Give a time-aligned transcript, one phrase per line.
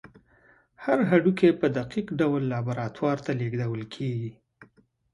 [0.83, 4.31] هر هډوکی په دقیق ډول لابراتوار ته لیږدول کېږي.